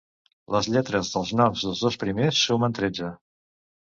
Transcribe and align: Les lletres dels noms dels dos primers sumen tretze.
Les 0.53 0.69
lletres 0.75 1.11
dels 1.15 1.33
noms 1.41 1.65
dels 1.67 1.83
dos 1.87 1.97
primers 2.05 2.39
sumen 2.47 2.73
tretze. 2.81 3.11